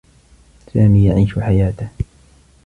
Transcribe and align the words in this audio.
سامي 0.73 1.05
يعيش 1.05 1.37
حياته. 1.39 1.89